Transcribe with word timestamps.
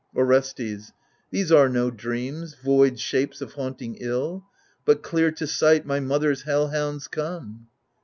Orestes 0.17 0.93
These 1.29 1.51
are 1.51 1.69
no 1.69 1.91
dreams, 1.91 2.55
void 2.55 2.99
shapes 2.99 3.39
of 3.39 3.53
haunting 3.53 3.97
ill. 3.99 4.43
But 4.83 5.03
clear 5.03 5.31
to 5.33 5.45
sight 5.45 5.85
my 5.85 5.99
mother's 5.99 6.41
hell 6.41 6.69
hounds 6.69 7.07
come 7.07 7.67